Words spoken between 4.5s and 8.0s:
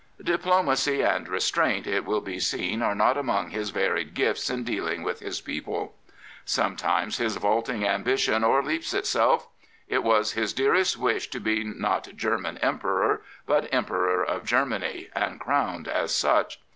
dealing with his people. Sometimes his vaulting